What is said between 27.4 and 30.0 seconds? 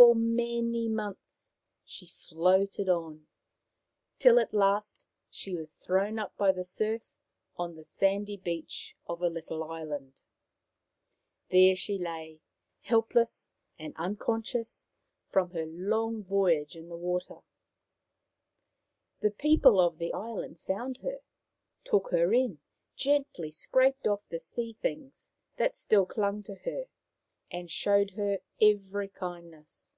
and showed her every kindness.